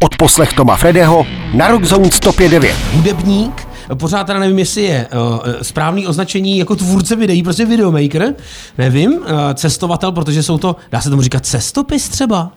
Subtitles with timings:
[0.00, 2.74] Od poslech Toma Fredeho na Rockzone 105.9.
[2.92, 8.34] Hudebník, pořád teda nevím, jestli je uh, správný označení jako tvůrce videí, prostě videomaker,
[8.78, 9.24] nevím, uh,
[9.54, 12.52] cestovatel, protože jsou to, dá se tomu říkat cestopis třeba?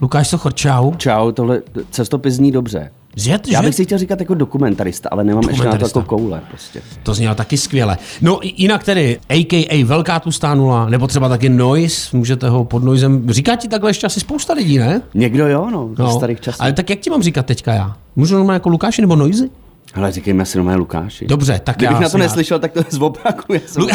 [0.00, 0.94] Lukáš Sochor, čau.
[0.94, 2.90] Čau, tohle cestopis zní dobře.
[3.16, 3.66] Že, Já že?
[3.66, 6.00] bych si chtěl říkat jako dokumentarista, ale nemám ještě na to Dokumentarista.
[6.00, 6.40] jako koule.
[6.48, 6.82] Prostě.
[7.02, 7.98] To znělo taky skvěle.
[8.20, 9.84] No jinak tedy, a.k.a.
[9.84, 14.06] Velká tlustá nula, nebo třeba taky Noise, můžete ho pod Noisem, říká ti takhle ještě
[14.06, 15.02] asi spousta lidí, ne?
[15.14, 16.62] Někdo jo, no, no starých časů.
[16.62, 17.96] ale tak jak ti mám říkat teďka já?
[18.16, 19.50] Můžu normálně jako Lukáši nebo Noisy?
[19.94, 21.26] Hele, říkejme si nomé Lukáši.
[21.26, 23.52] Dobře, tak Kdybych já na to neslyšel, tak to je z obraku.
[23.52, 23.88] Já jsem Lu-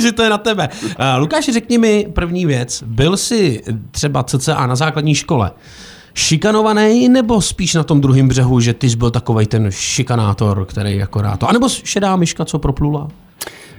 [0.00, 0.68] že to je na tebe.
[0.84, 2.82] Uh, Lukáši, řekni mi první věc.
[2.86, 5.50] Byl jsi třeba CCA na základní škole
[6.16, 11.02] šikanovaný, nebo spíš na tom druhém břehu, že ty jsi byl takový ten šikanátor, který
[11.02, 13.08] akorát to, anebo šedá myška, co proplula?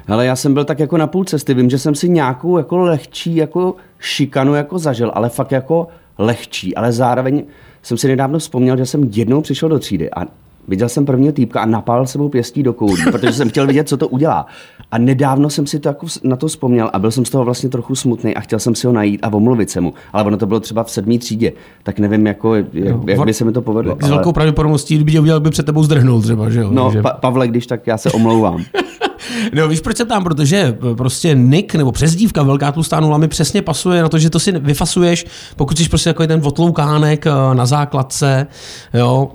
[0.07, 1.53] Hele, já jsem byl tak jako na půl cesty.
[1.53, 5.87] Vím, že jsem si nějakou jako lehčí jako šikanu jako zažil, ale fakt jako
[6.17, 6.75] lehčí.
[6.75, 7.43] Ale zároveň
[7.83, 10.25] jsem si nedávno vzpomněl, že jsem jednou přišel do třídy a
[10.67, 13.97] viděl jsem prvního týpka a napálil sebou pěstí do koulí, protože jsem chtěl vidět, co
[13.97, 14.45] to udělá.
[14.91, 17.69] A nedávno jsem si to jako na to vzpomněl a byl jsem z toho vlastně
[17.69, 19.93] trochu smutný a chtěl jsem si ho najít a omluvit se mu.
[20.13, 22.65] Ale ono to bylo třeba v sedmý třídě, tak nevím, jako, jak,
[23.07, 23.97] jak by se mi to povedlo.
[23.99, 26.69] S ale- velkou pravděpodobností, kdyby tě udělal, by před tebou zdrhnul třeba, že jo?
[26.71, 27.01] No, že...
[27.01, 28.63] pa- Pavle, když tak já se omlouvám.
[29.53, 33.27] No víš, proč se tam, protože eh, prostě nick nebo přezdívka Velká tlustá nula mi
[33.27, 35.25] přesně pasuje na to, že to si vyfasuješ,
[35.55, 38.47] pokud jsi prostě jako ten otloukánek eh, na základce,
[38.93, 39.31] jo,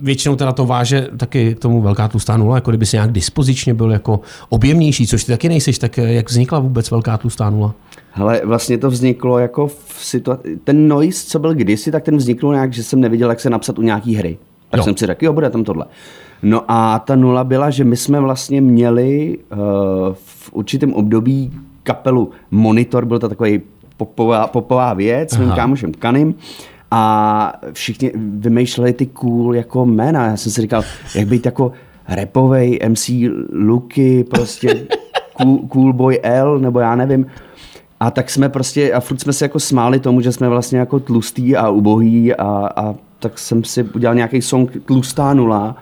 [0.00, 3.74] většinou teda to váže taky k tomu Velká tlustá nula, jako kdyby si nějak dispozičně
[3.74, 7.74] byl jako objemnější, což ty taky nejseš, tak eh, jak vznikla vůbec Velká tlustá nula?
[8.12, 10.58] Hele, vlastně to vzniklo jako v situaci...
[10.64, 13.78] Ten noise, co byl kdysi, tak ten vznikl nějak, že jsem neviděl, jak se napsat
[13.78, 14.38] u nějaký hry.
[14.70, 14.84] Tak jo.
[14.84, 15.86] jsem si řekl, jo, bude tam tohle.
[16.42, 19.58] No a ta nula byla, že my jsme vlastně měli uh,
[20.14, 23.60] v určitém období kapelu Monitor, byl to takový
[23.96, 26.34] popová, popová věc s mým kámošem Kanim.
[26.90, 30.26] A všichni vymýšleli ty cool jako jména.
[30.26, 30.82] Já jsem si říkal,
[31.14, 31.72] jak být jako
[32.08, 33.10] repovej MC
[33.52, 34.86] Luky, prostě
[35.42, 37.26] cool, cool Boy L, nebo já nevím.
[38.00, 41.00] A tak jsme prostě, a furt jsme se jako smáli tomu, že jsme vlastně jako
[41.00, 45.76] tlustý a ubohý a, a tak jsem si udělal nějaký song Tlustá nula.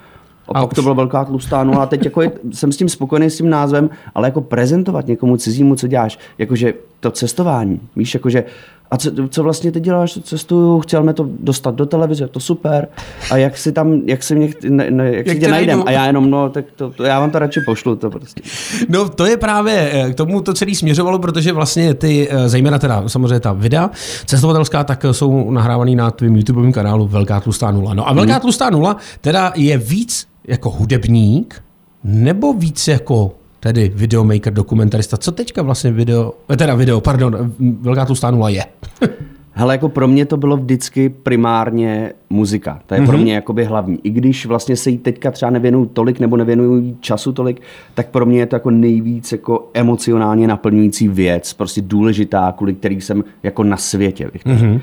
[0.54, 0.76] A, A pak už.
[0.76, 1.82] to bylo velká tlustá nula.
[1.82, 5.36] A teď jako je, jsem s tím spokojený s tím názvem, ale jako prezentovat někomu
[5.36, 8.44] cizímu, co děláš, jakože to cestování, víš, jakože
[8.92, 12.88] a co, co vlastně ty děláš, cestuju, chceme to dostat do televize, to super.
[13.30, 15.78] A jak si tam, jak si mě, ne, ne, jak, Jak si tě tě najdem?
[15.78, 15.88] najdu?
[15.88, 18.42] A já jenom, no, tak to, to, já vám to radši pošlu, to prostě.
[18.88, 22.78] No to je právě, eh, k tomu to celé směřovalo, protože vlastně ty, eh, zejména
[22.78, 23.90] teda samozřejmě ta videa
[24.26, 27.94] cestovatelská, tak eh, jsou nahrávaný na tvým YouTubeovém kanálu Velká tlustá nula.
[27.94, 28.40] No a Velká Mhm.
[28.40, 31.62] tlustá nula teda je víc jako hudebník,
[32.04, 35.16] nebo víc jako tedy videomaker, dokumentarista.
[35.16, 38.64] Co teďka vlastně video, eh, teda video, pardon, eh, Velká tlustá nula je?
[39.52, 42.80] Hele, jako pro mě to bylo vždycky primárně muzika.
[42.86, 43.06] To je mm-hmm.
[43.06, 43.98] pro mě jakoby hlavní.
[44.02, 47.62] I když vlastně se jí teďka třeba nevěnuju tolik nebo nevěnuju času tolik,
[47.94, 53.00] tak pro mě je to jako nejvíc jako emocionálně naplňující věc, prostě důležitá, kvůli který
[53.00, 54.30] jsem jako na světě.
[54.46, 54.80] Mm-hmm.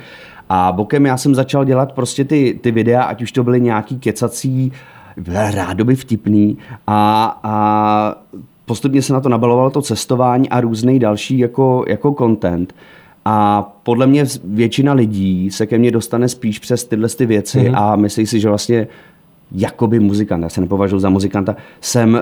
[0.49, 3.99] A bokem já jsem začal dělat prostě ty, ty videa, ať už to byly nějaký
[3.99, 4.71] kecací,
[5.25, 6.57] rádoby vtipný
[6.87, 8.15] a, a
[8.65, 12.75] postupně se na to nabalovalo to cestování a různý další jako, jako content.
[13.25, 17.81] A podle mě většina lidí se ke mně dostane spíš přes tyhle ty věci mm-hmm.
[17.81, 18.87] a myslí si, že vlastně
[19.51, 22.19] jakoby muzikant, já se nepovažuji za muzikanta, jsem uh,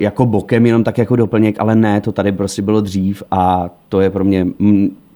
[0.00, 4.00] jako bokem jenom tak jako doplněk, ale ne, to tady prostě bylo dřív a to
[4.00, 4.46] je pro mě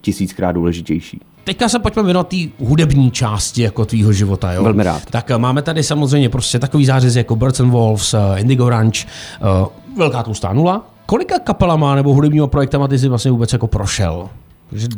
[0.06, 1.20] tisíckrát důležitější.
[1.44, 4.52] Teďka se pojďme věnovat té hudební části jako tvýho života.
[4.52, 4.62] Jo?
[4.64, 5.02] Velmi rád.
[5.10, 8.96] Tak eh, máme tady samozřejmě prostě takový zářez jako Birds and Wolves, eh, Indigo Ranch,
[8.96, 9.66] eh,
[9.96, 10.86] Velká tlustá nula.
[11.06, 14.28] Kolika kapelama nebo hudebníma projektama ty jsi vlastně vůbec jako prošel?
[14.72, 14.88] Že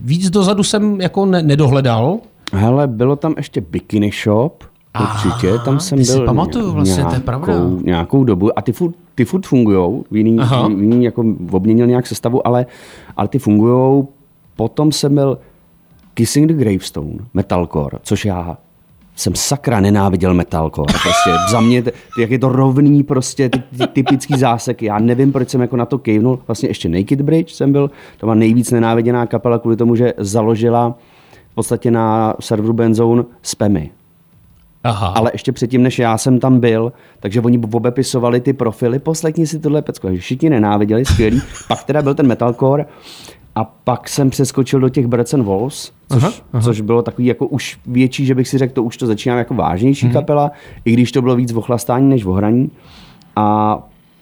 [0.00, 2.18] víc dozadu jsem jako ne- nedohledal.
[2.52, 4.64] Hele, bylo tam ještě Bikini Shop,
[5.00, 7.52] určitě, Aha, tam jsem ty si byl pamatuju vlastně, to je pravda.
[7.84, 10.68] nějakou dobu a ty furt, ty furt fungujou, jiný, Aha.
[10.68, 12.66] jiný jako obměnil nějak sestavu, ale,
[13.16, 14.08] ale ty fungujou.
[14.56, 15.38] Potom jsem byl
[16.14, 18.56] Kissing the Gravestone, metalcore, což já
[19.16, 20.92] jsem sakra nenáviděl metalcore.
[20.92, 21.82] Prostě za mě,
[22.18, 24.86] jak je to rovný, prostě ty, ty typický záseky.
[24.86, 26.38] Já nevím, proč jsem jako na to kejvnul.
[26.46, 30.94] Vlastně ještě Naked Bridge jsem byl, to byla nejvíc nenáviděná kapela kvůli tomu, že založila
[31.52, 33.90] v podstatě na serveru Benzone spamy.
[34.84, 35.06] Aha.
[35.06, 39.58] Ale ještě předtím, než já jsem tam byl, takže oni obepisovali ty profily, poslechni si
[39.58, 40.08] tohle pecko.
[40.16, 41.42] Všichni nenáviděli, skvělý.
[41.68, 42.86] pak teda byl ten metalcore
[43.54, 46.62] a pak jsem přeskočil do těch and Wolves, což, Aha, aha.
[46.62, 49.54] což bylo takový jako už větší, že bych si řekl, to už to začíná jako
[49.54, 50.12] vážnější Mhm.
[50.12, 50.50] kapela,
[50.84, 52.70] i když to bylo víc ochlastání než ohraní.
[53.36, 53.78] A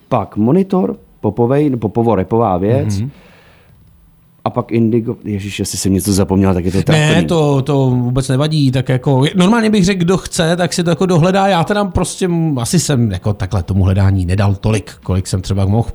[0.08, 3.00] pak Monitor, popovej, popovo repová věc.
[3.00, 3.10] Mhm.
[4.44, 7.14] A pak Indigo, ježiš, jestli jsem něco zapomněl, tak je to trapný.
[7.14, 10.90] Ne, to, to vůbec nevadí, tak jako, normálně bych řekl, kdo chce, tak si to
[10.90, 15.42] jako dohledá, já teda prostě, asi jsem jako takhle tomu hledání nedal tolik, kolik jsem
[15.42, 15.88] třeba mohl.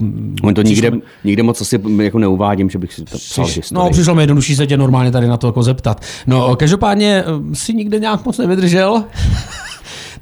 [0.44, 0.92] On to nikde,
[1.24, 4.56] nikde moc asi jako neuvádím, že bych si to psal Přiš, no, přišlo mi jednodušší
[4.56, 6.01] se tě normálně tady na to jako zeptat.
[6.27, 9.03] No, každopádně eh, si nikde nějak moc nevydržel.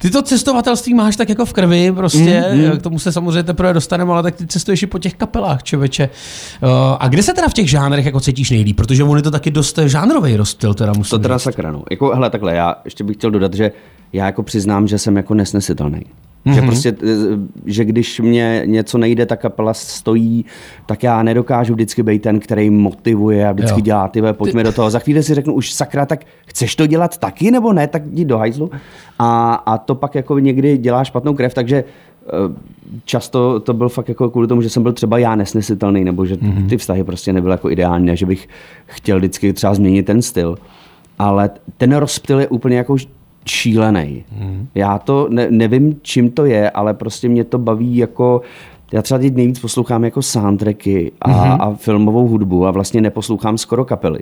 [0.03, 2.77] Ty to cestovatelství máš tak jako v krvi prostě, mm, mm.
[2.77, 6.09] k tomu se samozřejmě teprve dostaneme, ale tak ty cestuješ i po těch kapelách, čověče.
[6.63, 6.69] Uh,
[6.99, 8.77] a kde se teda v těch žánrech jako cítíš nejlíp?
[8.77, 11.43] Protože on je to taky dost žánrový rozstyl, teda musím To teda říct.
[11.43, 11.83] sakra, no.
[11.91, 13.71] Jako, hele, takhle, já ještě bych chtěl dodat, že
[14.13, 16.05] já jako přiznám, že jsem jako nesnesitelný.
[16.45, 16.53] Mm-hmm.
[16.53, 20.45] Že prostě, eh, že když mě něco nejde, ta kapela stojí,
[20.85, 23.83] tak já nedokážu vždycky být ten, který motivuje a vždycky Jo.
[23.83, 24.89] dělá, ty pojďme do toho.
[24.89, 28.25] Za chvíli si řeknu, už sakra, tak chceš to dělat taky nebo ne, tak jdi
[28.25, 28.71] do hajzlu.
[29.19, 31.83] A, a to pak jako někdy dělá špatnou krev, takže
[32.23, 32.29] eh,
[33.05, 36.37] často to byl fakt jako kvůli tomu, že jsem byl třeba já nesnesitelný, nebo že
[36.69, 38.47] ty vztahy prostě nebyly jako ideální, že bych
[38.85, 40.57] chtěl vždycky třeba změnit ten styl.
[41.19, 42.95] Ale ten rozptyl je úplně jako
[43.45, 44.23] šílený.
[44.37, 44.67] Hmm.
[44.75, 48.41] Já to ne, nevím, čím to je, ale prostě mě to baví jako
[48.93, 51.57] já třeba teď nejvíc poslouchám jako soundtracky a, mm-hmm.
[51.59, 54.19] a filmovou hudbu a vlastně neposlouchám skoro kapely.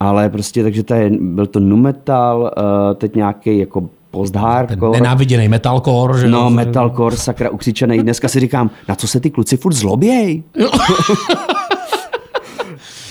[0.00, 5.00] Ale prostě, takže to je, byl to nu metal, uh, teď nějaký jako Ten post-hardcore.
[5.00, 7.98] nenáviděný metalcore, že No, metalcore, sakra, ukřičený.
[7.98, 10.42] Dneska si říkám, na co se ty kluci furt zloběj?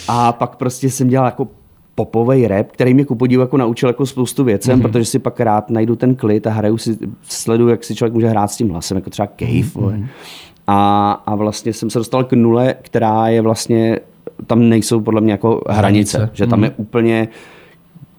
[0.07, 1.47] a pak prostě jsem dělal jako
[1.97, 4.81] popový rap, který mě ku podivu jako naučil jako spoustu věcem, mm-hmm.
[4.81, 8.27] protože si pak rád najdu ten klid a hraju si, sleduju, jak si člověk může
[8.27, 9.51] hrát s tím hlasem, jako třeba Cave.
[9.51, 10.05] Mm-hmm.
[10.67, 13.99] A, a vlastně jsem se dostal k nule, která je vlastně,
[14.47, 16.35] tam nejsou podle mě jako hranice, Hranice.
[16.35, 17.27] že tam je úplně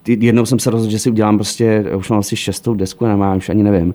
[0.03, 3.37] ty- jednou jsem se rozhodl, že si udělám prostě, už mám asi šestou desku, nemám,
[3.37, 3.95] už ani nevím.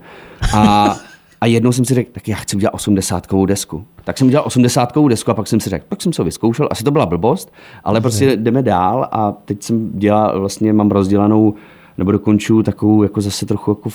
[0.56, 0.96] A,
[1.44, 3.86] a jednou jsem si řekl, tak já chci udělat osmdesátkovou desku.
[4.04, 6.84] Tak jsem udělal osmdesátkovou desku a pak jsem si řekl, pak jsem se vyzkoušel, asi
[6.84, 7.54] to byla blbost,
[7.84, 11.54] ale prostě jdeme dál a teď jsem dělal, vlastně mám rozdělanou,
[11.98, 13.90] nebo dokončuju takovou jako zase trochu jako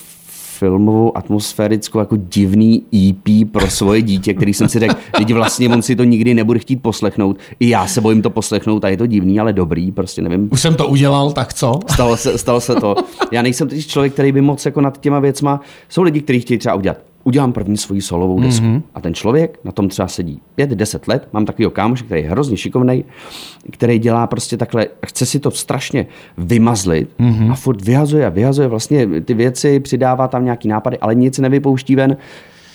[0.58, 5.82] filmovou, atmosférickou, jako divný EP pro svoje dítě, který jsem si řekl, lidi vlastně on
[5.82, 7.38] si to nikdy nebude chtít poslechnout.
[7.60, 10.60] I já se bojím to poslechnout a je to divný, ale dobrý, prostě nevím, Už
[10.60, 11.80] jsem to udělal, tak co?
[11.90, 12.96] Stalo se, stalo se to.
[13.32, 15.60] Já nejsem totiž člověk, který by moc jako nad těma věcma.
[15.88, 17.07] Jsou lidi, kteří chtějí třeba udělat.
[17.24, 18.66] Udělám první svoji solovou desku.
[18.66, 18.82] Mm-hmm.
[18.94, 21.28] A ten člověk na tom třeba sedí 5-10 let.
[21.32, 23.04] Mám takového kámoše, který je hrozně šikovný,
[23.70, 26.06] který dělá prostě takhle, chce si to strašně
[26.38, 27.52] vymazlit mm-hmm.
[27.52, 31.96] a furt vyhazuje a vyhazuje vlastně ty věci, přidává tam nějaký nápady, ale nic nevypouští
[31.96, 32.16] ven.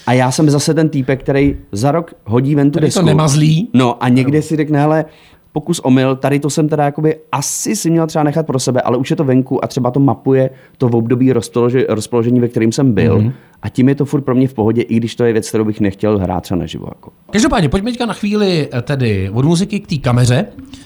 [0.08, 3.06] A já jsem zase ten týpek, který za rok hodí ven tu to desku.
[3.06, 3.70] nemazlí.
[3.74, 5.06] No a někde si řekne, hele,
[5.54, 8.98] pokus omyl, tady to jsem teda jakoby asi si měl třeba nechat pro sebe, ale
[8.98, 12.72] už je to venku a třeba to mapuje to v období rozpolože, rozpoložení, ve kterým
[12.72, 13.18] jsem byl.
[13.18, 13.28] Mhm.
[13.28, 13.34] Mm-hmm.
[13.62, 15.66] A tím je to furt pro mě v pohodě, i když to je věc, kterou
[15.66, 16.86] bych nechtěl hrát třeba naživo.
[16.90, 17.12] Jako.
[17.32, 20.46] Každopádně, pojďme teďka na chvíli eh, tedy od muziky k té kameře.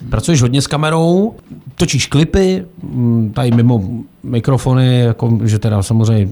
[0.09, 1.35] Pracuješ hodně s kamerou,
[1.75, 3.83] točíš klipy, mm, tady mimo
[4.23, 6.29] mikrofony, jako, že teda samozřejmě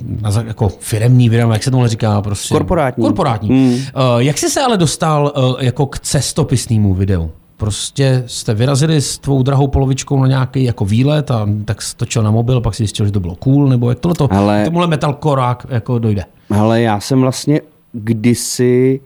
[0.47, 2.21] jako firemní video, jak se tohle říká?
[2.21, 3.03] Prostě, Korporátní.
[3.03, 3.49] Korporátní.
[3.49, 3.79] Mm.
[4.17, 7.31] Jak jsi se ale dostal uh, jako k cestopisnému videu?
[7.57, 12.23] Prostě jste vyrazili s tvou drahou polovičkou na nějaký jako výlet a tak jsi točil
[12.23, 14.87] na mobil, pak si zjistil, že to bylo cool, nebo jak tohle to, Ale- tomuhle
[14.87, 16.23] metalkorák jako dojde?
[16.59, 17.61] Ale já jsem vlastně
[17.91, 18.99] kdysi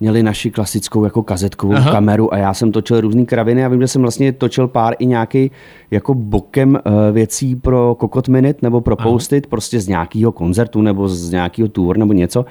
[0.00, 1.82] měli naši klasickou jako kazetkovou Aha.
[1.82, 1.92] Aha.
[1.92, 5.06] kameru a já jsem točil různé kraviny a vím, že jsem vlastně točil pár i
[5.06, 5.50] nějaký
[5.90, 11.08] jako bokem uh, věcí pro Kokot Minute nebo pro Postit, prostě z nějakého koncertu nebo
[11.08, 12.44] z nějakého tour nebo něco.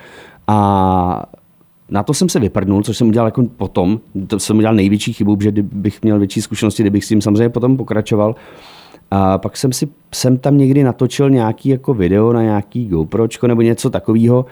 [0.47, 1.23] A
[1.91, 4.00] na to jsem se vyprdnul, což jsem udělal jako potom.
[4.27, 7.77] To jsem udělal největší chybu, že bych měl větší zkušenosti, kdybych s tím samozřejmě potom
[7.77, 8.36] pokračoval.
[9.12, 13.62] A pak jsem si jsem tam někdy natočil nějaký jako video na nějaký GoPročko nebo
[13.62, 14.45] něco takového.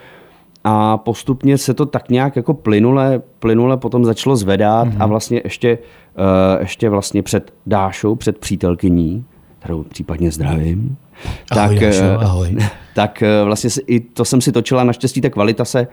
[0.64, 5.04] A postupně se to tak nějak jako plynule, plynule potom začalo zvedat mm-hmm.
[5.04, 5.78] a vlastně ještě,
[6.18, 9.26] uh, ještě vlastně před Dášou, před přítelkyní,
[9.60, 10.98] kterou případně zdravím,
[11.52, 12.58] Ahoj, tak, Dášo, eh, ahoj.
[12.96, 15.88] tak eh, vlastně si, i to jsem si točila, naštěstí ta kvalita se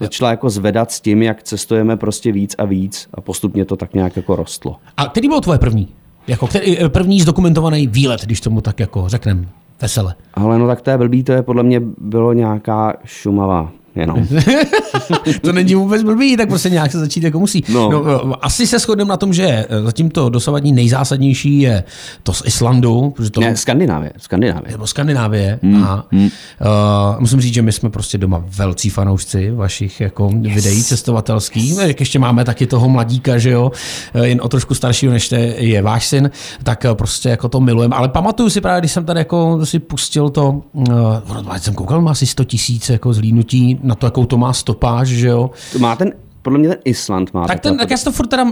[0.00, 3.94] začala jako zvedat s tím, jak cestujeme prostě víc a víc a postupně to tak
[3.94, 4.76] nějak jako rostlo.
[4.96, 5.88] A který byl tvoje první?
[6.26, 9.48] Jako který, eh, první zdokumentovaný výlet, když tomu tak jako řekneme
[9.80, 10.14] vesele.
[10.34, 14.28] Ale no tak to je blbý, to je podle mě bylo nějaká šumava jenom.
[15.42, 17.64] to není vůbec blbý, tak prostě nějak se začít jako musí.
[17.68, 17.90] No.
[17.90, 18.02] No.
[18.04, 21.84] No, asi se shodneme na tom, že eh, zatím to dosavadní nejzásadnější je
[22.22, 24.72] to z Islandu, protože to Ne, Skandinávie, Skandinávie.
[24.72, 25.58] nebo Skandinávie.
[25.62, 26.24] Mm, a mm.
[26.24, 26.30] Uh,
[27.18, 30.54] musím říct, že my jsme prostě doma velcí fanoušci vašich jako yes.
[30.54, 31.78] videí cestovatelských.
[31.78, 33.72] Jak ještě máme taky toho mladíka, že jo,
[34.14, 36.30] eh, jen o trošku staršího, než te je váš syn,
[36.62, 37.96] tak eh, prostě jako to milujeme.
[37.96, 42.10] Ale pamatuju si právě, když jsem tady jako si pustil to, uh, jsem koukal, má
[42.10, 45.50] asi 100 tisíc jako zlínutí na to, jakou to má stopáž, že jo.
[45.72, 47.46] To má ten podle mě ten Island má.
[47.46, 48.46] Tak, ten, tak já si to furt teda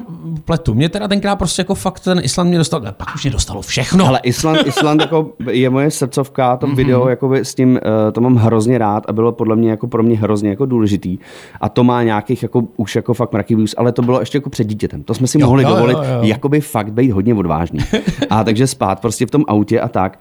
[0.44, 0.74] pletu.
[0.74, 4.06] Mě teda tenkrát prostě jako fakt ten Island mě dostal, pak už mě dostalo všechno.
[4.06, 6.76] Ale Island, Island jako je moje srdcovka, to Mhm.
[6.76, 9.86] video jako by s tím, uh, to mám hrozně rád a bylo podle mě jako
[9.88, 11.18] pro mě hrozně jako důležitý.
[11.60, 14.50] A to má nějakých jako už jako fakt mraky views, ale to bylo ještě jako
[14.50, 15.02] před dítětem.
[15.02, 16.02] To jsme si Jo, mohli jo, jo, dovolit, jo.
[16.22, 17.80] jakoby fakt být hodně odvážný.
[18.30, 20.18] A takže spát prostě v tom autě a tak.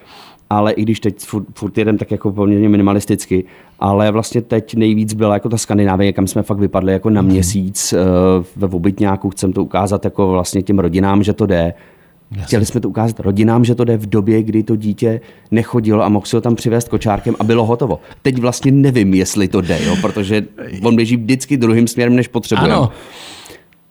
[0.49, 3.43] Ale i když teď furt, furt jedem tak jako poměrně minimalisticky,
[3.79, 7.15] ale vlastně teď nejvíc byla jako ta Skandinávie, kam jsme fakt vypadli jako Mhm.
[7.15, 11.73] na měsíc uh, ve obytňáku, chcem to ukázat jako vlastně těm rodinám, že to jde.
[12.43, 15.21] Chtěli jsme to ukázat rodinám, že to jde v době, kdy to dítě
[15.51, 17.99] nechodilo a mohl si ho tam přivést kočárkem a bylo hotovo.
[18.21, 20.45] Teď vlastně nevím, jestli to jde, jo, protože
[20.83, 22.71] on běží vždycky druhým směrem, než potřebuje.
[22.73, 22.89] Ano.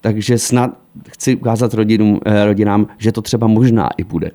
[0.00, 0.70] Takže snad
[1.08, 4.30] chci ukázat rodinům, eh, rodinám, že to třeba možná i bude.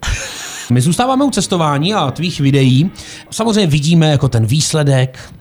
[0.71, 2.91] My zůstáváme u cestování a tvých videí.
[3.31, 5.33] Samozřejmě vidíme jako ten výsledek,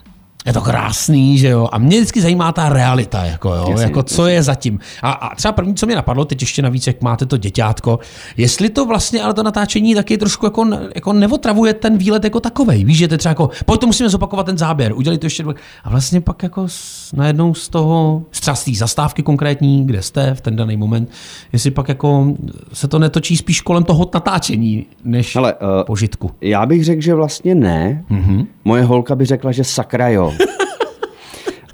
[0.47, 1.68] je to krásný, že jo?
[1.73, 3.66] A mě vždycky zajímá ta realita, jako, jo?
[3.71, 4.80] Jasně, jako co je zatím.
[5.02, 7.99] A, a třeba první, co mě napadlo, teď ještě navíc, jak máte to děťátko,
[8.37, 12.85] jestli to vlastně, ale to natáčení taky trošku jako, jako neotravuje ten výlet jako takovej.
[12.85, 15.45] Víš, že to třeba jako, pojď to musíme zopakovat ten záběr, udělej to ještě.
[15.85, 16.66] A vlastně pak jako
[17.12, 21.11] najednou z toho, z třeba z té zastávky konkrétní, kde jste v ten daný moment,
[21.52, 22.35] jestli pak jako
[22.73, 26.30] se to netočí spíš kolem toho natáčení, než Hele, eh, požitku.
[26.40, 28.04] Já bych řekl, že vlastně ne.
[28.11, 28.47] Mm-hmm.
[28.69, 30.27] Moje holka by řekla, že sakra jo.
[30.27, 30.35] Uh,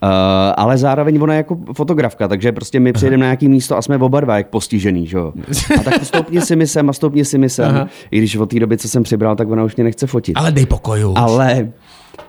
[0.57, 3.97] ale zároveň ona je jako fotografka, takže prostě my přijedeme na nějaký místo a jsme
[3.99, 5.33] oba dva jak postižený, že jo.
[5.81, 7.69] A tak stoupni si mi sem a stoupni si mi sem.
[7.69, 7.89] Aha.
[8.11, 10.37] I když od té doby, co jsem přibral, tak ona už mě nechce fotit.
[10.37, 11.15] Ale dej pokoju.
[11.17, 11.73] Ale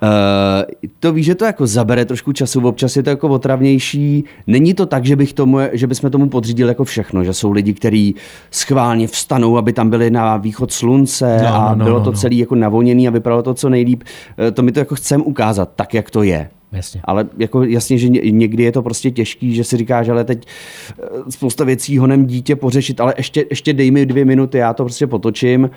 [0.04, 4.24] Uh, to víš, že to jako zabere trošku času, občas je to jako otravnější.
[4.48, 7.74] Není to tak, že, bych tomu, že bychom tomu podřídili jako všechno, že jsou lidi,
[7.74, 8.16] kteří
[8.52, 12.12] schválně vstanou, aby tam byli na východ slunce No, a no, no, bylo no, to
[12.12, 12.18] no.
[12.18, 14.04] celé jako navoněný a vypadalo to co nejlíp.
[14.48, 16.50] Eh, To my to jako chcem ukázat tak, jak to je.
[16.72, 17.02] Jasně.
[17.04, 20.46] Ale jako jasně, že ně- někdy je to prostě těžký, že si říkáš, ale teď
[20.48, 24.84] eh, spousta věcí honem dítě pořešit, ale ještě, ještě dej mi dvě minuty, já to
[24.84, 25.70] prostě potočím,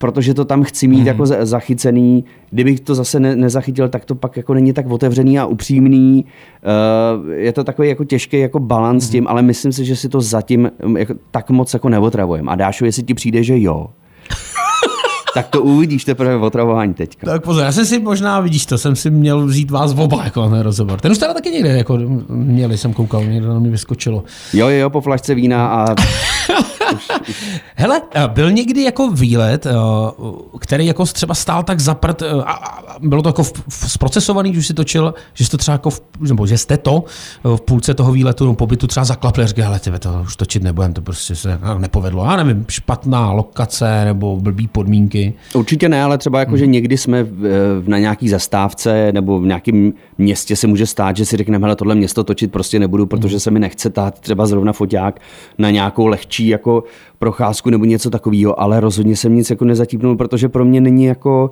[0.00, 1.02] protože to tam chci mít Mhm.
[1.02, 1.06] mm.
[1.06, 2.24] jako za- zachycený.
[2.50, 6.24] Kdybych to zase ne, nezachytil, tak to pak jako není tak otevřený a upřímný.
[7.24, 9.08] Uh, je to takový jako těžký jako balans Mhm.
[9.08, 12.52] s tím, ale myslím si, že si to zatím mm, jako, tak moc jako neotravujeme.
[12.52, 13.86] A Dášu, jestli ti přijde, že jo,
[15.34, 17.26] tak to uvidíš teprve v otravování teďka.
[17.26, 20.48] Tak pozor, já jsem si možná, vidíš to, jsem si měl vzít vás oba jako
[20.48, 21.00] na rozhovor.
[21.00, 24.24] Ten už teda taky někde jako měli, jsem koukal, někde na mě vyskočilo.
[24.52, 25.86] Jo, jo, jo, po flašce vína a
[27.74, 29.72] Hele, byl někdy jako výlet, eh,
[30.58, 34.66] který jako třeba stál tak zaprt, eh, a, bylo to jako v, v, zprocesovaný, když
[34.66, 37.04] jsi točil, že jste třeba jako, v, nebo že jste to
[37.44, 40.36] eh, v půlce toho výletu, no, pobytu třeba zaklapli a řekli, hele, tyve, to už
[40.36, 42.24] točit nebudem, to prostě se nepovedlo.
[42.24, 45.34] Já nevím, špatná lokace nebo blbý podmínky.
[45.54, 47.30] Určitě ne, ale třeba jako, že někdy jsme v,
[47.80, 51.76] v- na nějaký zastávce nebo v nějakém městě se může stát, že si řekneme, hele,
[51.76, 55.20] tohle město točit prostě nebudu, protože se mi nechce tát třeba zrovna foťák
[55.58, 56.79] na nějakou lehčí jako
[57.18, 61.50] procházku nebo něco takového, ale rozhodně jsem nic jako nezatípnul, protože pro mě není jako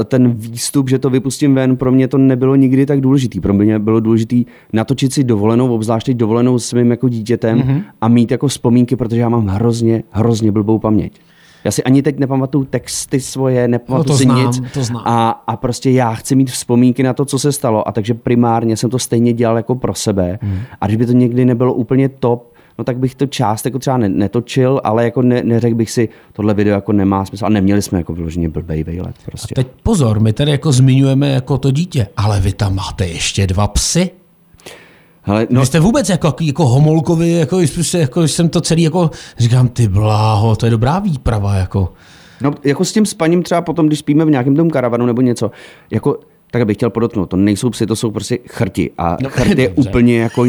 [0.00, 3.40] eh, ten výstup, že to vypustím ven, pro mě to nebylo nikdy tak důležitý.
[3.40, 7.82] Pro mě bylo důležitý natočit si dovolenou, obzvlášť teď dovolenou s mým jako dítětem mm-hmm.
[8.00, 11.20] a mít jako vzpomínky, protože já mám hrozně, hrozně blbou paměť.
[11.64, 14.62] Já si ani teď nepamatuju texty svoje, nepamatuju No to si znám, nic.
[14.74, 15.02] to znám.
[15.06, 17.88] A, a prostě já chci mít vzpomínky na to, co se stalo.
[17.88, 20.38] A takže primárně jsem to stejně dělal jako pro sebe.
[20.42, 20.58] Hmm.
[20.80, 22.49] A když by to někdy nebylo úplně top,
[22.80, 26.08] no tak bych to část jako třeba ne- netočil, ale jako ne, neřekl bych si,
[26.32, 27.46] tohle video jako nemá smysl.
[27.46, 29.14] A neměli jsme jako vyloženě blbej výlet.
[29.24, 29.54] Prostě.
[29.54, 33.66] Teď pozor, my tady jako zmiňujeme jako to dítě, ale vy tam máte ještě dva
[33.68, 34.10] psy.
[35.22, 35.60] Hele, No.
[35.60, 39.88] Vy jste vůbec jako, jako homolkovi, jako, prostě, jako jsem to celý jako, říkám, ty
[39.88, 41.92] bláho, to je dobrá výprava, jako.
[42.42, 45.50] No, jako s tím spaním třeba potom, když spíme v nějakém tom karavanu nebo něco,
[45.90, 46.18] jako,
[46.50, 48.90] tak bych chtěl podotknout, to nejsou psy, to jsou prostě chrti.
[48.98, 49.90] A No, no, chrt je dobře.
[49.90, 50.44] úplně jako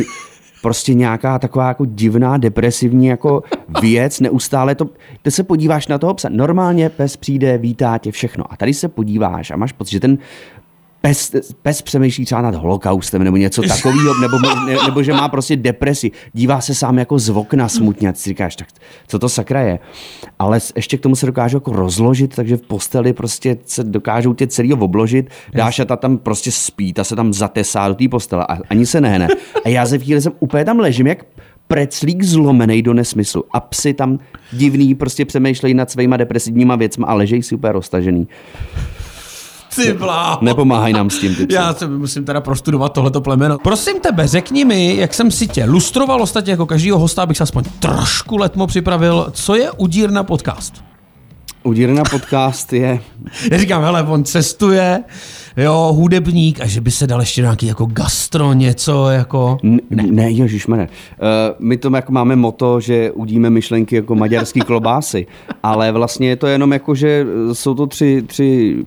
[0.62, 3.44] prostě nějaká taková jako divná, depresivní jako
[3.82, 4.90] věc, neustále to,
[5.22, 8.54] ty se podíváš na toho psa, normálně pes přijde, vítá tě, všechno.
[8.54, 10.18] A tady se podíváš a máš pocit, že ten
[11.02, 15.56] pes, pes přemýšlí třeba nad holokaustem nebo něco takového, nebo, ne, nebo že má prostě
[15.56, 18.68] depresi, dívá se sám jako z okna smutně a ty si říkáš, tak
[19.08, 19.80] co to sakra je.
[20.40, 24.48] Ale ještě k tomu se dokážou jako rozložit, takže v posteli prostě se dokážou tě
[24.48, 28.46] celý obložit, dáš a ta tam prostě spí, ta se tam zatesá do té postele
[28.50, 29.28] a ani se nehne.
[29.66, 31.26] A já ze chvíli jsem úplně tam ležím, jak
[31.68, 33.44] preclík zlomený do nesmyslu.
[33.52, 34.20] A psy tam
[34.52, 38.28] divný prostě přemýšlejí nad svýma depresivníma věcma a ležejí si úplně roztažený.
[39.76, 40.38] Ty bláho.
[40.42, 41.48] Nepomáhají nám s tím ty.
[41.54, 43.58] Já se musím teda prostudovat tohleto plemeno.
[43.58, 47.44] Prosím tebe, řekni mi, jak jsem si tě lustroval ostatně jako každýho hosta, abych se
[47.44, 50.24] aspoň trošku letmo připravil, co je udír na
[51.62, 51.66] podcast.
[51.66, 53.00] Udírna podcast je...
[53.52, 55.04] Já říkám, hele, on cestuje,
[55.58, 59.58] jo, hudebník a že by se dal ještě nějaký jako gastro, něco jako...
[59.64, 60.84] Ne, ne ježišmane.
[60.84, 61.28] Uh,
[61.60, 65.28] my to jako máme moto, že udíme myšlenky jako maďarský klobásy,
[65.64, 68.78] ale vlastně je to jenom jako, že jsou to tři, tři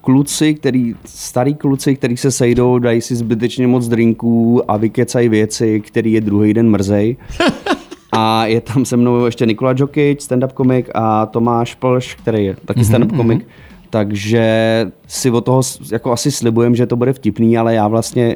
[0.00, 5.80] kluci, který, starý kluci, který se sejdou, dají si zbytečně moc drinků a vykecají věci,
[5.80, 7.16] který je druhý den mrzej.
[8.16, 12.56] A je tam se mnou ještě Nikola Jokic, stand-up komik a Tomáš Plš, který je
[12.64, 13.16] taky stand-up mm-hmm.
[13.16, 13.46] komik.
[13.90, 18.34] Takže si od toho jako asi slibujem, že to bude vtipný, ale já vlastně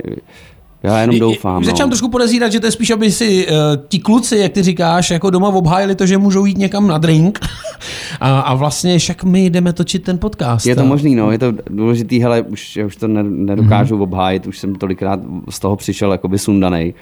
[0.82, 1.64] já jenom doufám.
[1.64, 1.90] Začám no.
[1.90, 3.54] trošku podezírat, že to je spíš, aby si uh,
[3.88, 7.38] ti kluci, jak ty říkáš, jako doma obhájili to, že můžou jít někam na drink
[8.20, 10.66] a, a vlastně však my jdeme točit ten podcast.
[10.66, 14.02] Je to možný, no, je to důležitý, hele, už, já už to nedokážu mm-hmm.
[14.02, 15.20] obhájit, už jsem tolikrát
[15.50, 16.94] z toho přišel jakoby sundanej.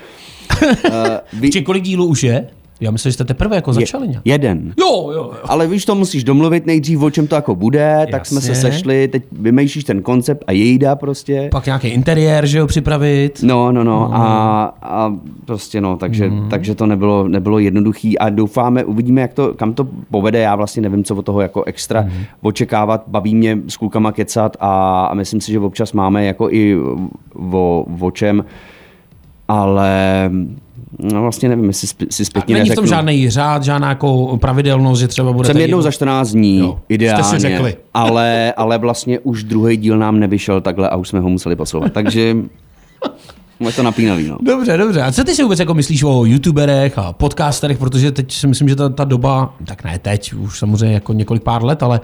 [0.62, 0.71] uh,
[1.40, 1.50] vy...
[1.50, 2.49] Či kolik dílů už je?
[2.80, 4.26] Já myslím, že jste teprve jako začali nějak.
[4.26, 4.75] Jeden.
[4.80, 5.33] Jo, jo, jo.
[5.49, 8.12] Ale víš, to musíš domluvit nejdřív, o čem to jako bude, Jasně.
[8.12, 11.49] tak jsme se sešli, teď vymýšlíš ten koncept a jejda prostě.
[11.52, 13.40] Pak nějaký interiér, že jo, připravit.
[13.42, 14.14] No, no, no, no.
[14.14, 15.12] A, a
[15.45, 16.49] prostě no, takže, mm.
[16.49, 20.83] takže to nebylo, nebylo jednoduchý a doufáme, uvidíme, jak to, kam to povede, já vlastně
[20.83, 22.11] nevím, co od toho jako extra mm.
[22.42, 26.76] očekávat, baví mě s klukama kecat a, a myslím si, že občas máme jako i
[27.52, 28.45] o, o čem,
[29.49, 30.30] ale
[30.99, 35.09] No vlastně nevím, jestli si zpětně Není v tom žádný řád, žádná jako pravidelnost, že
[35.09, 35.47] třeba bude.
[35.47, 37.25] Jsem jednou za 14 dní, jo, ideálně.
[37.25, 37.76] Jste si řekli.
[37.95, 41.93] ale, ale vlastně už druhý díl nám nevyšel takhle a už jsme ho museli posouvat.
[41.93, 42.37] Takže
[43.61, 44.38] je to napínavý, no.
[44.43, 45.02] Dobře, dobře.
[45.02, 48.69] A co ty si vůbec jako myslíš o youtuberech a podcasterech, protože teď si myslím,
[48.69, 52.00] že ta, ta doba, tak ne teď, už samozřejmě jako několik pár let, ale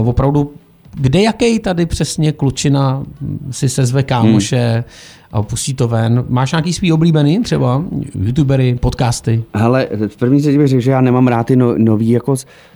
[0.00, 0.52] uh, opravdu
[0.94, 3.02] kde jaký tady přesně klučina
[3.50, 4.84] si se zve kámoše, hmm
[5.32, 6.24] a pustí to ven.
[6.28, 7.84] Máš nějaký svý oblíbený třeba?
[8.14, 9.44] YouTubery, podcasty?
[9.54, 12.34] Hele, v první řadě bych řekl, že já nemám rád ty no, nový jako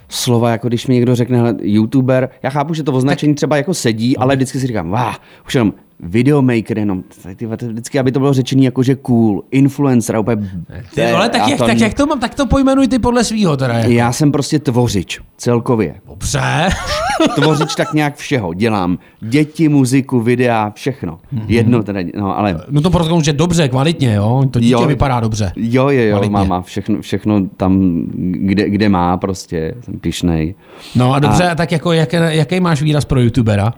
[0.08, 3.37] slova, jako když mi někdo řekne, hele, YouTuber, já chápu, že to označení tak...
[3.37, 7.04] třeba jako sedí, ale vždycky si říkám, váh, už jenom videomaker jenom,
[7.36, 10.50] ty, vždycky, aby to bylo řečený jako, že cool, influencer, úplně...
[10.94, 13.56] Ty, ale tak, jak, to, tak jak to mám, tak to pojmenuj ty podle svýho
[13.56, 13.74] teda.
[13.74, 13.90] Jako.
[13.90, 15.94] Já jsem prostě tvořič, celkově.
[16.08, 16.68] Dobře.
[17.34, 21.18] tvořič tak nějak všeho, dělám děti, muziku, videa, všechno.
[21.34, 21.44] Mm-hmm.
[21.48, 22.60] Jedno teda, no ale...
[22.70, 25.52] No to proto, že dobře, kvalitně, jo, to dítě jo, vypadá dobře.
[25.56, 30.54] Jo, jo, jo, má, má všechno, všechno tam, kde, kde má prostě, jsem pišnej.
[30.94, 31.54] No a dobře, a...
[31.54, 33.73] tak jako, jak, jaký máš výraz pro youtubera?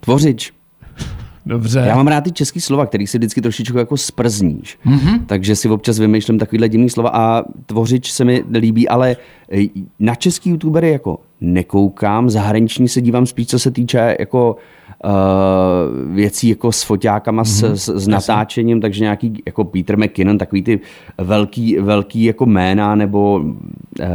[0.00, 0.59] Tvořič.
[1.50, 1.84] Dobře.
[1.86, 4.78] Já mám rád ty český slova, který si vždycky trošičku jako sprzníš.
[4.86, 5.20] Mm-hmm.
[5.26, 9.16] Takže si občas vymýšlím takovýhle divný slova a tvořič se mi líbí, ale
[9.98, 14.56] na český youtubery jako nekoukám, zahraniční se dívám spíš, co se týče jako
[15.04, 17.72] uh, věcí jako s foťákama, mm-hmm.
[17.72, 20.80] s, s, s natáčením, takže nějaký jako Peter McKinnon, takový ty
[21.18, 24.06] velký, velký jako jména, nebo, uh,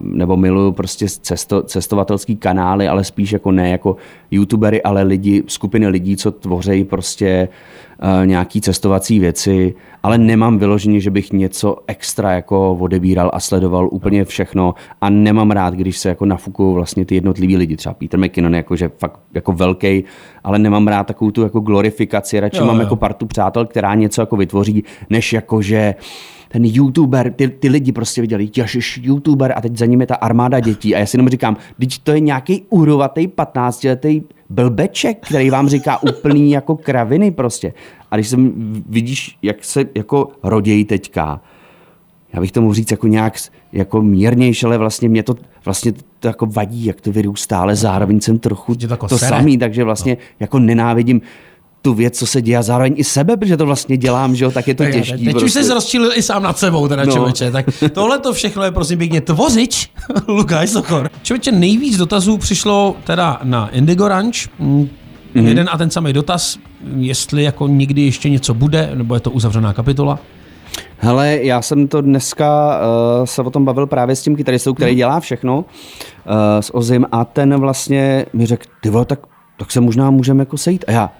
[0.00, 3.96] nebo miluju prostě cesto, cestovatelský kanály, ale spíš jako ne jako
[4.30, 7.54] youtubery, ale lidi, skupiny lidí, co tvoří prostě uh,
[8.24, 14.24] nějaký cestovací věci, ale nemám vyloženě, že bych něco extra jako odebíral a sledoval úplně
[14.24, 18.54] všechno a nemám rád, když se jako nafukují vlastně ty jednotliví lidi, třeba Peter McKinnon,
[18.54, 20.04] jako, že fakt jako velký,
[20.44, 22.82] ale nemám rád takovou tu jako glorifikaci, radši jo, mám jo.
[22.82, 25.94] jako partu přátel, která něco jako vytvoří, než jako, že
[26.48, 30.14] ten youtuber, ty, ty lidi prostě viděli, ježiš, youtuber a teď za ním je ta
[30.14, 35.50] armáda dětí a já si jenom říkám, teď to je nějaký úrovatý 15-letý blbeček, který
[35.50, 37.72] vám říká úplný jako kraviny prostě.
[38.10, 38.52] A když jsem,
[38.88, 41.40] vidíš, jak se jako rodějí teďka,
[42.32, 43.34] já bych to mohl říct jako nějak
[43.72, 48.20] jako mírnější, ale vlastně mě to vlastně to jako vadí, jak to vyrůstá, ale zároveň
[48.20, 50.26] jsem trochu to, to samý, takže vlastně no.
[50.40, 51.20] jako nenávidím
[51.84, 54.50] tu věc, co se děje a zároveň i sebe, protože to vlastně dělám, že jo,
[54.50, 55.18] tak je to těžké.
[55.18, 55.44] Teď prostě.
[55.60, 57.12] už se rozčilil i sám nad sebou, teda no.
[57.12, 57.50] člověče.
[57.50, 59.90] Tak tohle to všechno je prosím pěkně tvořič,
[60.28, 61.10] Lukáš Sokor.
[61.22, 64.34] Člověče, nejvíc dotazů přišlo teda na Indigo Ranch.
[64.60, 64.88] Mm-hmm.
[65.34, 66.58] Jeden a ten samý dotaz,
[66.96, 70.18] jestli jako nikdy ještě něco bude, nebo je to uzavřená kapitola.
[70.98, 72.80] Hele, já jsem to dneska
[73.18, 74.96] uh, se o tom bavil právě s tím kytaristou, který mhm.
[74.96, 75.64] dělá všechno uh,
[76.60, 79.20] s Ozim a ten vlastně mi řekl, ty vole, tak,
[79.58, 80.84] tak se možná můžeme jako sejít.
[80.88, 81.10] A já,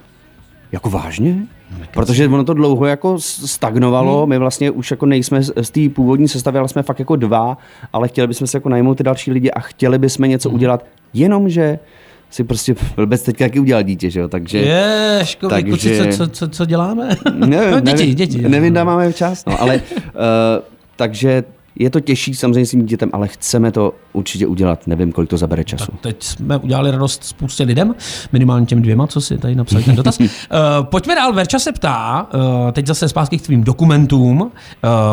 [0.75, 1.37] jako vážně?
[1.71, 4.29] No, Protože ono to dlouho jako stagnovalo, hmm.
[4.29, 7.59] my vlastně už jako nejsme z té původní sestavy, ale jsme fakt jako dva,
[7.93, 10.57] ale chtěli bychom se jako najmout ty další lidi a chtěli bychom něco hmm.
[10.57, 10.85] udělat,
[11.15, 11.79] jenomže
[12.31, 14.59] si prostě vůbec teď taky udělal dítě, že jo, takže...
[14.59, 15.71] Je, školy, takže...
[15.73, 17.09] Kuci, co, co, co, co děláme?
[17.35, 18.49] Ne, no, děti, nevím, děti.
[18.49, 19.81] Nevím, dá máme čas, no, ale uh,
[20.97, 21.45] takže
[21.79, 24.87] je to těžší samozřejmě s tím dítětem, ale chceme to určitě udělat.
[24.87, 25.93] Nevím, kolik to zabere času.
[25.93, 27.95] Tak teď jsme udělali radost spoustě lidem,
[28.33, 30.21] minimálně těm dvěma, co si tady napsali ten dotaz.
[30.21, 30.27] uh,
[30.83, 34.41] pojďme dál, Verča se ptá, uh, teď zase zpátky k tvým dokumentům.
[34.41, 34.51] Uh,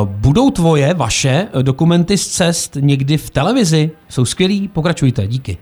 [0.06, 3.92] budou tvoje, vaše dokumenty z cest někdy v televizi?
[4.10, 4.68] Jsou skvělý?
[4.68, 5.58] Pokračujte, díky.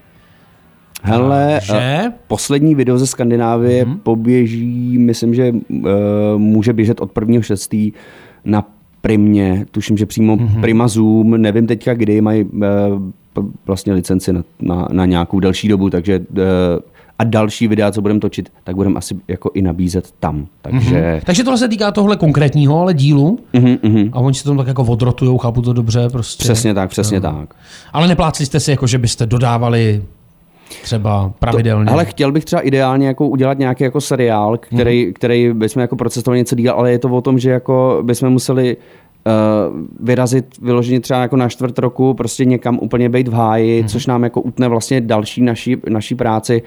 [1.04, 2.04] Hele, že?
[2.28, 4.00] Poslední video ze Skandinávie mm-hmm.
[4.00, 5.80] poběží, myslím, že uh,
[6.38, 7.94] může běžet od 1.6.
[8.46, 10.62] na Primě, tuším, že přímo mm-hmm.
[10.62, 12.62] Prima Zoom, nevím teďka kdy, mají uh,
[13.68, 16.38] vlastně licenci na, na, na nějakou delší dobu, takže uh,
[17.20, 20.48] a další videa, co budeme točit, tak budeme asi jako i nabízet tam.
[20.62, 21.22] Takže, mm-hmm.
[21.26, 23.40] takže tohle se týká tohle konkrétního, ale dílu.
[23.54, 24.10] Mm-hmm.
[24.14, 26.10] A oni si to tak jako odrotujou, chápu to dobře.
[26.12, 26.44] Prostě.
[26.44, 27.32] Přesně tak, přesně no.
[27.32, 27.56] tak.
[27.94, 30.04] Ale neplácli jste si, jako že byste dodávali
[30.82, 31.86] třeba pravidelně.
[31.86, 35.14] To, ale chtěl bych třeba ideálně jako udělat nějaký jako seriál, který, hmm.
[35.14, 38.78] který bychom jako procestovali něco díl, ale je to o tom, že jako bychom museli
[38.78, 43.90] uh, vyrazit vyloženě třeba jako na čtvrt roku, prostě někam úplně být v háji, hmm.
[43.90, 46.62] což nám jako utne vlastně další naší, naší práci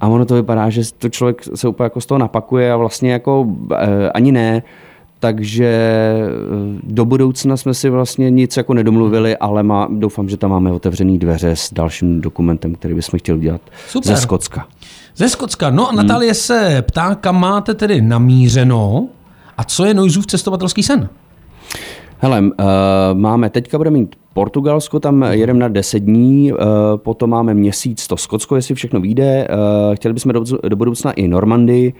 [0.00, 3.12] a ono to vypadá, že to člověk se úplně jako z toho napakuje a vlastně
[3.12, 3.76] jako uh,
[4.14, 4.62] ani ne,
[5.22, 10.50] takže eh, do budoucna jsme si vlastně nic jako nedomluvili, ale má, doufám, že tam
[10.50, 14.14] máme otevřený dveře s dalším dokumentem, který bychom chtěli udělat Super.
[14.14, 14.66] ze Skocka.
[15.16, 15.70] Ze Skocka.
[15.70, 15.92] No a.
[15.92, 16.34] Natalie hmm.
[16.34, 19.08] se ptá, kam máte tedy namířeno
[19.56, 21.08] a co je Noizův cestovatelský sen?
[22.18, 22.46] Hele, uh,
[23.14, 26.58] máme, teďka budeme mít Portugalsko, tam jedeme na 10 dní, uh,
[26.96, 29.48] potom máme měsíc to Skotsko, jestli všechno vyjde.
[29.48, 31.94] Uh, chtěli bychom do, do budoucna i Normandii.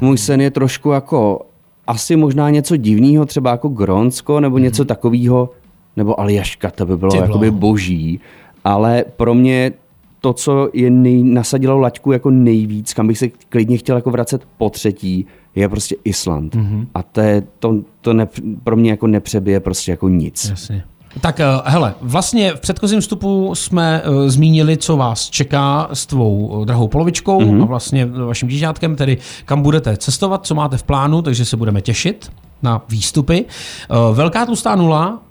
[0.00, 1.46] Můj sen je trošku jako
[1.86, 4.86] asi možná něco divného, třeba jako Gronsko nebo něco hmm.
[4.86, 5.50] takového,
[5.96, 8.20] nebo Aljaška, to by bylo jakoby boží.
[8.64, 9.72] Ale pro mě
[10.20, 14.42] to, co je nej, nasadilo laťku jako nejvíc, kam bych se klidně chtěl jako vracet
[14.58, 16.54] po třetí, je prostě Island.
[16.54, 16.86] Mm-hmm.
[16.94, 18.28] A to, je, to, to ne,
[18.64, 20.48] pro mě jako nepřebije prostě jako nic.
[20.50, 20.84] Jasně.
[21.20, 26.62] Tak eh, hele, vlastně v předchozím vstupu jsme uh, zmínili, co vás čeká s tvou
[26.62, 27.62] eh, drahou polovičkou mm-hmm.
[27.62, 31.80] a vlastně vaším dížátkem, tedy kam budete cestovat, co máte v plánu, takže se budeme
[31.80, 33.44] těšit na výstupy.
[33.90, 35.22] Uh, Velká tlustá nula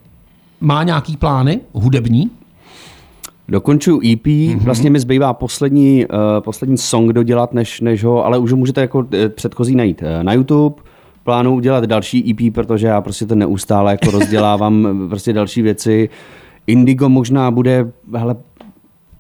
[0.61, 2.31] má nějaký plány hudební?
[3.47, 4.59] Dokončuju EP, mm-hmm.
[4.59, 8.81] vlastně mi zbývá poslední, uh, poslední song dodělat, než, než ho, ale už ho můžete
[8.81, 10.75] jako předchozí najít na YouTube,
[11.23, 16.09] plánu udělat další EP, protože já prostě to neustále jako rozdělávám prostě další věci.
[16.67, 18.35] Indigo možná bude, hele,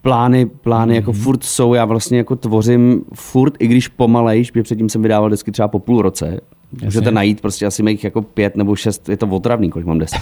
[0.01, 0.95] plány, plány mm-hmm.
[0.95, 1.21] jako mhm.
[1.21, 5.51] furt jsou, já vlastně jako tvořím furt, i když pomalejš, protože předtím jsem vydával desky
[5.51, 6.39] třeba po půl roce.
[6.73, 6.85] Jasně.
[6.85, 10.21] Můžete najít prostě asi mých jako pět nebo šest, je to otravný, kolik mám desek.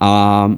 [0.00, 0.52] A,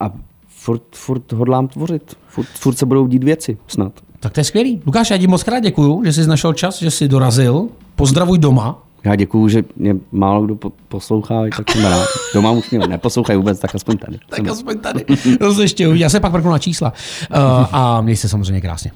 [0.00, 0.10] a
[0.48, 2.16] furt, furt hodlám tvořit.
[2.28, 3.92] Furt, furt se budou dít věci, snad.
[4.20, 4.82] Tak to je skvělý.
[4.86, 7.68] Lukáš, já ti moc krát děkuju, že jsi našel čas, že jsi dorazil.
[7.96, 8.82] Pozdravuj doma.
[9.04, 12.06] Já děkuju, že mě málo kdo poslouchá, tak jsem rád.
[12.34, 14.18] Doma už mě neposlouchají vůbec, tak aspoň tady.
[14.28, 15.04] tak aspoň tady.
[15.38, 16.02] To se ještě uvidí.
[16.02, 16.92] Já se pak prknu na čísla.
[17.30, 18.90] Uh, a měj se samozřejmě krásně.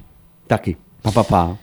[0.47, 0.77] Taky.
[1.03, 1.57] Pa, pa, pa.